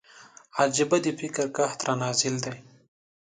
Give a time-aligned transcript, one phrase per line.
[0.59, 2.55] عجيبه د فکر قحط را نازل دی